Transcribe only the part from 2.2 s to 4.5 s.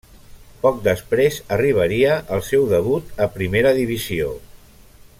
el seu debut a Primera Divisió.